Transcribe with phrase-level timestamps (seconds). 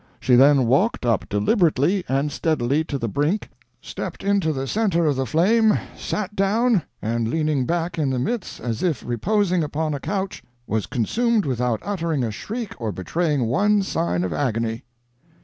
[0.19, 3.51] She then walked up deliberately and steadily to the brink,
[3.81, 8.59] stepped into the centre of the flame, sat down, and leaning back in the midst
[8.59, 13.83] as if reposing upon a couch, was consumed without uttering a shriek or betraying one
[13.83, 14.85] sign of agony."